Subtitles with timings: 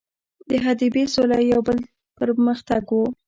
[0.49, 1.79] د حدیبې سوله یو بل
[2.17, 3.05] پر مختګ وو.